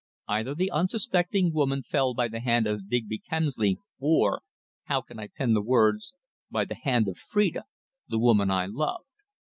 Either 0.27 0.55
the 0.55 0.71
unsuspecting 0.71 1.53
woman 1.53 1.83
fell 1.83 2.15
by 2.15 2.27
the 2.27 2.39
hand 2.39 2.65
of 2.65 2.89
Digby 2.89 3.19
Kemsley 3.19 3.77
or 3.99 4.41
how 4.85 4.99
can 5.01 5.19
I 5.19 5.27
pen 5.27 5.53
the 5.53 5.61
words 5.61 6.11
by 6.49 6.65
the 6.65 6.73
hand 6.75 7.07
of 7.07 7.19
Phrida, 7.19 7.65
the 8.07 8.17
woman 8.17 8.49
I 8.49 8.65
loved. 8.65 9.05